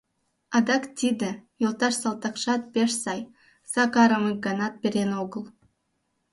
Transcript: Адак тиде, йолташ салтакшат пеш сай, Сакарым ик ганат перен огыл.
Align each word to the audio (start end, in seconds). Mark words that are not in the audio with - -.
Адак 0.55 0.83
тиде, 0.97 1.31
йолташ 1.61 1.93
салтакшат 2.01 2.61
пеш 2.73 2.91
сай, 3.03 3.21
Сакарым 3.71 4.23
ик 4.31 4.37
ганат 4.45 4.73
перен 4.81 5.11
огыл. 5.21 5.43